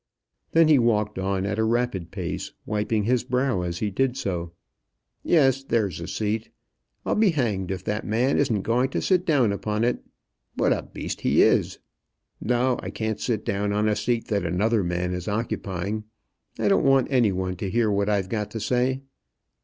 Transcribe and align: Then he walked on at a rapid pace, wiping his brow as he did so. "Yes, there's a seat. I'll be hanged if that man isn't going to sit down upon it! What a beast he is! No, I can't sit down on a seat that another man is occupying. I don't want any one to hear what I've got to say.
Then 0.53 0.67
he 0.67 0.79
walked 0.79 1.19
on 1.19 1.45
at 1.45 1.59
a 1.59 1.63
rapid 1.63 2.09
pace, 2.09 2.53
wiping 2.65 3.03
his 3.03 3.23
brow 3.23 3.61
as 3.61 3.77
he 3.77 3.91
did 3.91 4.17
so. 4.17 4.51
"Yes, 5.21 5.61
there's 5.63 5.99
a 6.01 6.07
seat. 6.07 6.49
I'll 7.05 7.13
be 7.13 7.29
hanged 7.29 7.69
if 7.69 7.83
that 7.83 8.03
man 8.03 8.39
isn't 8.39 8.63
going 8.63 8.89
to 8.89 9.01
sit 9.03 9.27
down 9.27 9.53
upon 9.53 9.83
it! 9.83 9.99
What 10.55 10.73
a 10.73 10.81
beast 10.91 11.21
he 11.21 11.43
is! 11.43 11.77
No, 12.41 12.79
I 12.81 12.89
can't 12.89 13.19
sit 13.19 13.45
down 13.45 13.73
on 13.73 13.87
a 13.87 13.95
seat 13.95 14.25
that 14.29 14.43
another 14.43 14.83
man 14.83 15.13
is 15.13 15.27
occupying. 15.27 16.05
I 16.57 16.67
don't 16.67 16.83
want 16.83 17.11
any 17.11 17.31
one 17.31 17.55
to 17.57 17.69
hear 17.69 17.91
what 17.91 18.09
I've 18.09 18.27
got 18.29 18.49
to 18.49 18.59
say. 18.59 19.01